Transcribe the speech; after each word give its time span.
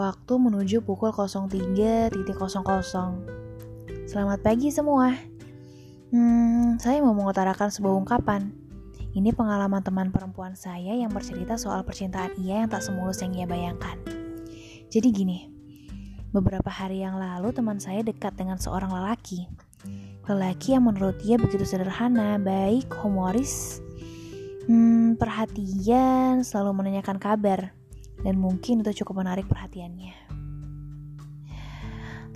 Waktu 0.00 0.32
menuju 0.40 0.80
pukul 0.80 1.12
03.00. 1.12 2.08
Selamat 4.08 4.40
pagi 4.40 4.72
semua. 4.72 5.12
Hmm, 6.08 6.80
saya 6.80 7.04
mau 7.04 7.12
mengutarakan 7.12 7.68
sebuah 7.68 8.00
ungkapan. 8.00 8.48
Ini 9.12 9.36
pengalaman 9.36 9.84
teman 9.84 10.08
perempuan 10.08 10.56
saya 10.56 10.96
yang 10.96 11.12
bercerita 11.12 11.60
soal 11.60 11.84
percintaan 11.84 12.32
ia 12.40 12.64
yang 12.64 12.72
tak 12.72 12.80
semulus 12.80 13.20
yang 13.20 13.36
ia 13.36 13.44
bayangkan. 13.44 14.00
Jadi 14.88 15.08
gini, 15.12 15.52
beberapa 16.32 16.72
hari 16.72 17.04
yang 17.04 17.20
lalu 17.20 17.52
teman 17.52 17.76
saya 17.76 18.00
dekat 18.00 18.32
dengan 18.40 18.56
seorang 18.56 18.88
lelaki. 18.88 19.52
Lelaki 20.24 20.80
yang 20.80 20.88
menurut 20.88 21.20
dia 21.20 21.36
begitu 21.36 21.68
sederhana, 21.68 22.40
baik, 22.40 22.88
humoris, 23.04 23.84
hmm, 24.64 25.20
perhatian, 25.20 26.40
selalu 26.40 26.72
menanyakan 26.72 27.20
kabar 27.20 27.76
dan 28.24 28.36
mungkin 28.36 28.84
itu 28.84 29.04
cukup 29.04 29.24
menarik 29.24 29.48
perhatiannya. 29.48 30.14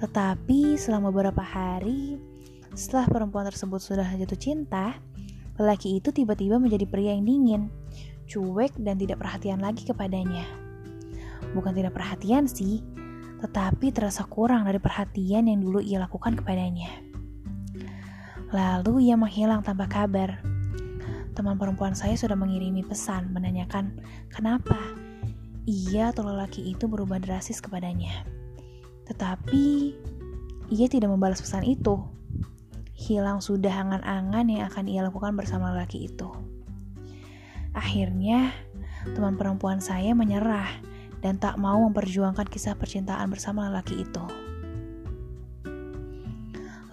Tetapi 0.01 0.77
selama 0.77 1.09
beberapa 1.15 1.41
hari 1.41 2.19
setelah 2.75 3.07
perempuan 3.07 3.47
tersebut 3.47 3.79
sudah 3.79 4.09
jatuh 4.19 4.39
cinta, 4.39 4.99
lelaki 5.57 6.03
itu 6.03 6.11
tiba-tiba 6.11 6.59
menjadi 6.59 6.85
pria 6.91 7.15
yang 7.15 7.25
dingin, 7.25 7.63
cuek 8.27 8.75
dan 8.83 8.99
tidak 8.99 9.23
perhatian 9.23 9.63
lagi 9.63 9.87
kepadanya. 9.87 10.43
Bukan 11.55 11.71
tidak 11.71 11.95
perhatian 11.95 12.51
sih, 12.51 12.83
tetapi 13.39 13.95
terasa 13.95 14.27
kurang 14.27 14.67
dari 14.67 14.83
perhatian 14.83 15.47
yang 15.47 15.63
dulu 15.63 15.79
ia 15.79 16.03
lakukan 16.03 16.35
kepadanya. 16.35 16.91
Lalu 18.51 19.11
ia 19.11 19.15
menghilang 19.15 19.63
tanpa 19.63 19.87
kabar. 19.87 20.43
Teman 21.35 21.59
perempuan 21.59 21.95
saya 21.99 22.15
sudah 22.15 22.39
mengirimi 22.39 22.87
pesan 22.87 23.35
menanyakan 23.35 23.99
kenapa 24.31 24.79
ia 25.65 26.13
atau 26.13 26.29
lelaki 26.29 26.73
itu 26.73 26.85
berubah 26.85 27.21
drastis 27.21 27.61
kepadanya. 27.61 28.25
Tetapi 29.09 29.65
ia 30.73 30.87
tidak 30.89 31.13
membalas 31.13 31.41
pesan 31.41 31.65
itu. 31.65 32.01
Hilang 32.95 33.43
sudah 33.45 33.73
angan-angan 33.73 34.47
yang 34.49 34.63
akan 34.71 34.85
ia 34.89 35.05
lakukan 35.05 35.37
bersama 35.37 35.73
lelaki 35.75 36.09
itu. 36.09 36.31
Akhirnya, 37.75 38.55
teman 39.13 39.35
perempuan 39.35 39.83
saya 39.83 40.15
menyerah 40.15 40.69
dan 41.21 41.41
tak 41.41 41.59
mau 41.59 41.81
memperjuangkan 41.91 42.47
kisah 42.47 42.79
percintaan 42.79 43.29
bersama 43.33 43.69
lelaki 43.69 44.07
itu. 44.07 44.25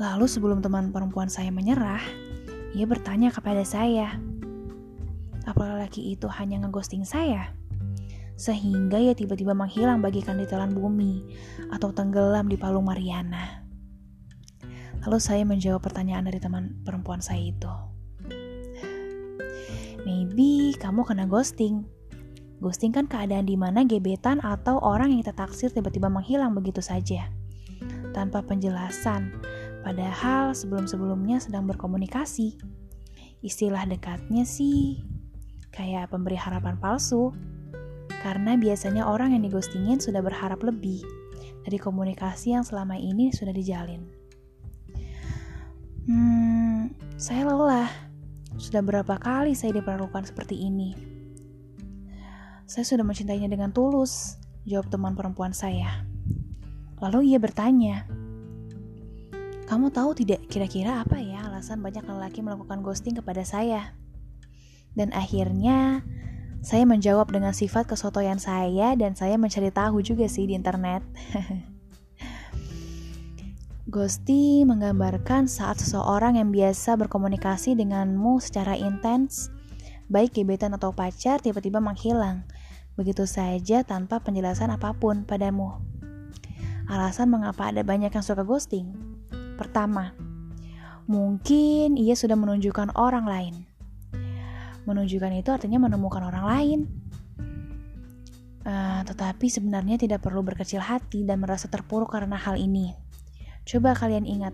Lalu 0.02 0.26
sebelum 0.26 0.66
teman 0.66 0.90
perempuan 0.90 1.30
saya 1.30 1.54
menyerah, 1.54 2.02
ia 2.74 2.90
bertanya 2.90 3.30
kepada 3.30 3.62
saya, 3.62 4.18
apa 5.46 5.62
lelaki 5.62 6.18
itu 6.18 6.26
hanya 6.26 6.58
ngeghosting 6.66 7.06
saya? 7.06 7.54
Sehingga 8.42 8.98
ia 8.98 9.14
tiba-tiba 9.14 9.54
menghilang 9.54 10.02
bagikan 10.02 10.42
ditelan 10.42 10.74
bumi 10.74 11.22
atau 11.70 11.94
tenggelam 11.94 12.50
di 12.50 12.58
Palung 12.58 12.90
Mariana. 12.90 13.62
Lalu 15.06 15.18
saya 15.22 15.46
menjawab 15.46 15.86
pertanyaan 15.86 16.26
dari 16.26 16.42
teman 16.42 16.82
perempuan 16.82 17.22
saya 17.22 17.54
itu. 17.54 17.70
Maybe 20.02 20.74
kamu 20.82 21.06
kena 21.06 21.30
ghosting. 21.30 21.86
Ghosting 22.58 22.90
kan 22.90 23.06
keadaan 23.06 23.46
di 23.46 23.54
mana 23.54 23.86
gebetan 23.86 24.42
atau 24.42 24.82
orang 24.82 25.14
yang 25.14 25.22
kita 25.22 25.38
taksir 25.38 25.70
tiba-tiba 25.70 26.10
menghilang 26.10 26.58
begitu 26.58 26.82
saja. 26.82 27.30
Tanpa 28.14 28.42
penjelasan, 28.42 29.38
padahal 29.86 30.58
sebelum-sebelumnya 30.58 31.42
sedang 31.42 31.70
berkomunikasi. 31.70 32.58
Istilah 33.42 33.86
dekatnya 33.90 34.46
sih 34.46 35.02
kayak 35.74 36.14
pemberi 36.14 36.38
harapan 36.38 36.78
palsu 36.78 37.34
karena 38.22 38.54
biasanya 38.54 39.10
orang 39.10 39.34
yang 39.34 39.42
digostingin 39.42 39.98
sudah 39.98 40.22
berharap 40.22 40.62
lebih 40.62 41.02
dari 41.66 41.78
komunikasi 41.82 42.54
yang 42.54 42.62
selama 42.62 42.98
ini 42.98 43.34
sudah 43.34 43.50
dijalin. 43.50 44.06
Hmm, 46.06 46.94
saya 47.18 47.46
lelah. 47.50 47.90
Sudah 48.62 48.86
berapa 48.86 49.18
kali 49.18 49.58
saya 49.58 49.74
diperlakukan 49.74 50.30
seperti 50.30 50.70
ini? 50.70 50.94
Saya 52.70 52.86
sudah 52.86 53.02
mencintainya 53.02 53.50
dengan 53.50 53.74
tulus, 53.74 54.38
jawab 54.70 54.94
teman 54.94 55.18
perempuan 55.18 55.52
saya. 55.52 56.06
Lalu 57.02 57.34
ia 57.34 57.40
bertanya, 57.42 58.06
kamu 59.66 59.90
tahu 59.90 60.14
tidak 60.14 60.46
kira-kira 60.52 61.02
apa 61.02 61.18
ya 61.18 61.48
alasan 61.50 61.82
banyak 61.82 62.06
lelaki 62.06 62.46
melakukan 62.46 62.86
ghosting 62.86 63.18
kepada 63.18 63.42
saya? 63.42 63.98
Dan 64.94 65.16
akhirnya 65.16 66.04
saya 66.62 66.86
menjawab 66.86 67.34
dengan 67.34 67.58
sifat 67.58 67.90
kesotoyan 67.90 68.38
saya 68.38 68.94
dan 68.94 69.18
saya 69.18 69.34
mencari 69.42 69.74
tahu 69.74 70.06
juga 70.06 70.30
sih 70.30 70.46
di 70.46 70.54
internet. 70.54 71.02
Ghosting 73.92 74.70
menggambarkan 74.70 75.50
saat 75.50 75.82
seseorang 75.82 76.38
yang 76.38 76.54
biasa 76.54 76.96
berkomunikasi 77.02 77.74
denganmu 77.74 78.38
secara 78.38 78.78
intens, 78.78 79.50
baik 80.08 80.38
gebetan 80.38 80.78
atau 80.78 80.94
pacar 80.94 81.42
tiba-tiba 81.42 81.82
menghilang, 81.82 82.46
begitu 82.94 83.26
saja 83.26 83.82
tanpa 83.82 84.22
penjelasan 84.22 84.70
apa 84.70 84.94
pun 84.94 85.26
padamu. 85.26 85.82
Alasan 86.88 87.34
mengapa 87.34 87.74
ada 87.74 87.82
banyak 87.82 88.14
yang 88.14 88.24
suka 88.24 88.46
ghosting? 88.46 88.94
Pertama, 89.58 90.14
mungkin 91.10 91.98
ia 91.98 92.14
sudah 92.14 92.38
menunjukkan 92.38 92.94
orang 92.96 93.26
lain. 93.26 93.71
Menunjukkan 94.90 95.32
itu 95.38 95.50
artinya 95.54 95.86
menemukan 95.86 96.26
orang 96.26 96.46
lain. 96.46 96.80
Uh, 98.62 99.02
tetapi 99.10 99.50
sebenarnya 99.50 99.98
tidak 99.98 100.22
perlu 100.22 100.46
berkecil 100.46 100.86
hati 100.86 101.26
dan 101.26 101.42
merasa 101.42 101.66
terpuruk 101.66 102.14
karena 102.14 102.38
hal 102.38 102.62
ini. 102.62 102.94
Coba 103.66 103.98
kalian 103.98 104.26
ingat 104.30 104.54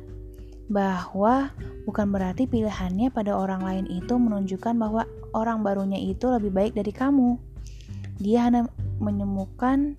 bahwa 0.68 1.52
bukan 1.88 2.12
berarti 2.12 2.44
pilihannya 2.48 3.12
pada 3.12 3.36
orang 3.36 3.64
lain 3.64 3.86
itu 3.88 4.16
menunjukkan 4.20 4.76
bahwa 4.76 5.08
orang 5.32 5.64
barunya 5.64 6.00
itu 6.00 6.28
lebih 6.28 6.52
baik 6.52 6.74
dari 6.76 6.92
kamu. 6.92 7.40
Dia 8.20 8.48
hanya 8.48 8.68
menemukan 9.00 9.96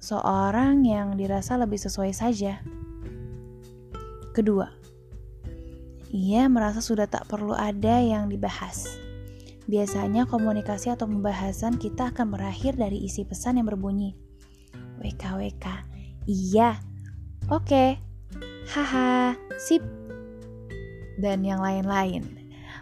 seorang 0.00 0.84
yang 0.84 1.16
dirasa 1.16 1.56
lebih 1.56 1.80
sesuai 1.80 2.12
saja. 2.12 2.60
Kedua, 4.32 4.68
ia 6.12 6.44
merasa 6.48 6.84
sudah 6.84 7.08
tak 7.08 7.28
perlu 7.28 7.56
ada 7.56 8.00
yang 8.00 8.28
dibahas. 8.28 9.01
Biasanya 9.70 10.26
komunikasi 10.26 10.90
atau 10.90 11.06
pembahasan 11.06 11.78
kita 11.78 12.10
akan 12.10 12.34
berakhir 12.34 12.74
dari 12.74 12.98
isi 13.06 13.22
pesan 13.22 13.62
yang 13.62 13.70
berbunyi 13.70 14.18
WKWK. 14.98 15.66
Iya. 16.26 16.82
Oke. 17.46 17.98
Haha. 18.74 19.38
Sip. 19.58 19.82
Dan 21.18 21.46
yang 21.46 21.62
lain-lain. 21.62 22.26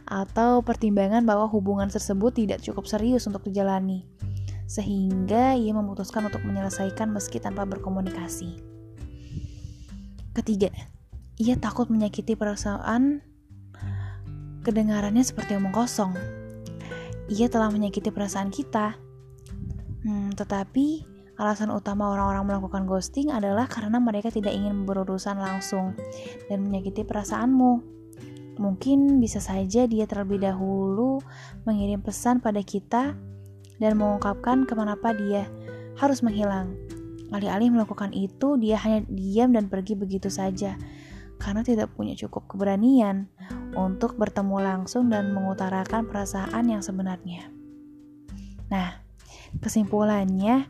Atau 0.09 0.65
pertimbangan 0.65 1.25
bahwa 1.29 1.49
hubungan 1.53 1.93
tersebut 1.93 2.41
tidak 2.41 2.65
cukup 2.65 2.89
serius 2.89 3.29
untuk 3.29 3.45
dijalani. 3.45 4.09
Sehingga 4.65 5.59
ia 5.59 5.73
memutuskan 5.77 6.33
untuk 6.33 6.41
menyelesaikan 6.49 7.13
meski 7.13 7.43
tanpa 7.43 7.69
berkomunikasi. 7.69 8.57
Ketiga, 10.33 10.71
ia 11.37 11.59
takut 11.59 11.91
menyakiti 11.91 12.39
perasaan 12.39 13.21
kedengarannya 14.63 15.25
seperti 15.25 15.57
omong 15.57 15.75
kosong 15.75 16.40
ia 17.31 17.47
telah 17.47 17.71
menyakiti 17.71 18.11
perasaan 18.11 18.51
kita. 18.51 18.99
Hmm, 20.03 20.35
tetapi 20.35 21.07
alasan 21.39 21.71
utama 21.71 22.11
orang-orang 22.11 22.45
melakukan 22.51 22.85
ghosting 22.91 23.31
adalah 23.31 23.71
karena 23.71 24.03
mereka 24.03 24.29
tidak 24.35 24.53
ingin 24.53 24.83
berurusan 24.85 25.39
langsung 25.39 25.95
dan 26.51 26.67
menyakiti 26.67 27.07
perasaanmu. 27.07 28.03
Mungkin 28.61 29.23
bisa 29.23 29.41
saja 29.41 29.89
dia 29.89 30.05
terlebih 30.05 30.43
dahulu 30.43 31.23
mengirim 31.65 32.03
pesan 32.05 32.45
pada 32.45 32.61
kita 32.61 33.17
dan 33.81 33.93
mengungkapkan 33.97 34.69
kemanapa 34.69 35.17
dia 35.17 35.49
harus 35.97 36.21
menghilang. 36.21 36.77
Alih-alih 37.31 37.71
melakukan 37.71 38.11
itu, 38.11 38.59
dia 38.59 38.75
hanya 38.83 39.07
diam 39.07 39.55
dan 39.55 39.71
pergi 39.71 39.95
begitu 39.95 40.27
saja 40.29 40.75
karena 41.41 41.65
tidak 41.65 41.89
punya 41.97 42.13
cukup 42.21 42.53
keberanian 42.53 43.33
untuk 43.75 44.19
bertemu 44.19 44.57
langsung 44.61 45.11
dan 45.11 45.31
mengutarakan 45.31 46.07
perasaan 46.07 46.71
yang 46.71 46.83
sebenarnya. 46.83 47.51
Nah, 48.71 49.03
kesimpulannya, 49.59 50.67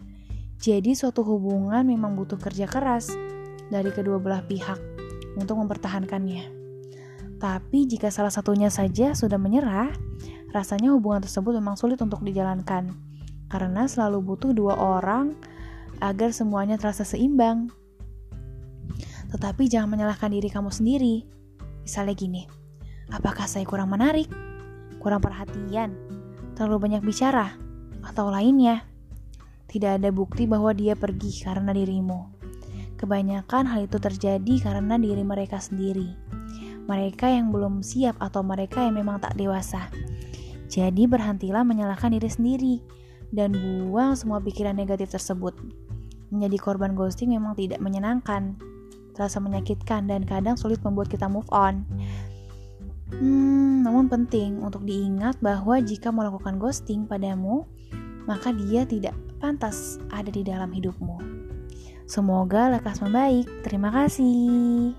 jadi 0.60 0.92
suatu 0.92 1.24
hubungan 1.24 1.84
memang 1.84 2.16
butuh 2.16 2.36
kerja 2.36 2.68
keras 2.68 3.12
dari 3.72 3.88
kedua 3.92 4.20
belah 4.20 4.44
pihak 4.44 4.76
untuk 5.36 5.56
mempertahankannya. 5.60 6.60
Tapi 7.40 7.88
jika 7.88 8.12
salah 8.12 8.28
satunya 8.28 8.68
saja 8.68 9.16
sudah 9.16 9.40
menyerah, 9.40 9.88
rasanya 10.52 10.92
hubungan 10.92 11.24
tersebut 11.24 11.56
memang 11.56 11.80
sulit 11.80 11.96
untuk 12.04 12.20
dijalankan 12.20 12.92
karena 13.48 13.88
selalu 13.88 14.20
butuh 14.20 14.52
dua 14.52 14.76
orang 14.76 15.32
agar 16.04 16.36
semuanya 16.36 16.76
terasa 16.76 17.02
seimbang. 17.08 17.72
Tetapi 19.32 19.70
jangan 19.70 19.96
menyalahkan 19.96 20.28
diri 20.28 20.48
kamu 20.52 20.68
sendiri. 20.68 21.24
Misalnya 21.86 22.14
gini, 22.14 22.42
apakah 23.10 23.46
saya 23.46 23.66
kurang 23.66 23.90
menarik, 23.92 24.30
kurang 25.02 25.22
perhatian, 25.22 25.94
terlalu 26.54 26.90
banyak 26.90 27.02
bicara, 27.02 27.54
atau 28.02 28.30
lainnya? 28.30 28.86
Tidak 29.70 30.02
ada 30.02 30.10
bukti 30.10 30.50
bahwa 30.50 30.74
dia 30.74 30.98
pergi 30.98 31.46
karena 31.46 31.70
dirimu. 31.70 32.26
Kebanyakan 32.98 33.70
hal 33.70 33.86
itu 33.86 33.96
terjadi 34.02 34.54
karena 34.60 34.98
diri 34.98 35.22
mereka 35.22 35.62
sendiri. 35.62 36.10
Mereka 36.90 37.30
yang 37.30 37.54
belum 37.54 37.86
siap 37.86 38.18
atau 38.18 38.42
mereka 38.42 38.82
yang 38.82 38.98
memang 38.98 39.22
tak 39.22 39.38
dewasa. 39.38 39.88
Jadi 40.66 41.06
berhentilah 41.06 41.62
menyalahkan 41.62 42.10
diri 42.12 42.30
sendiri 42.30 42.74
dan 43.30 43.54
buang 43.54 44.18
semua 44.18 44.42
pikiran 44.42 44.74
negatif 44.74 45.14
tersebut. 45.14 45.54
Menjadi 46.34 46.56
korban 46.58 46.98
ghosting 46.98 47.30
memang 47.34 47.54
tidak 47.54 47.78
menyenangkan, 47.78 48.58
terasa 49.14 49.38
menyakitkan 49.42 50.06
dan 50.10 50.26
kadang 50.26 50.58
sulit 50.58 50.82
membuat 50.82 51.10
kita 51.10 51.30
move 51.30 51.46
on. 51.54 51.86
Hmm, 53.10 53.82
namun 53.82 54.06
penting 54.06 54.62
untuk 54.62 54.86
diingat 54.86 55.42
bahwa 55.42 55.82
jika 55.82 56.14
melakukan 56.14 56.62
ghosting 56.62 57.10
padamu, 57.10 57.66
maka 58.30 58.54
dia 58.54 58.86
tidak 58.86 59.18
pantas 59.42 59.98
ada 60.14 60.30
di 60.30 60.46
dalam 60.46 60.70
hidupmu. 60.70 61.18
Semoga 62.06 62.70
lekas 62.70 63.02
membaik. 63.02 63.46
Terima 63.62 63.90
kasih. 63.90 64.94